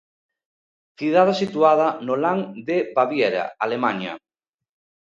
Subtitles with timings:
[0.99, 4.13] Cidade situada no land de Baviera, Alemaña.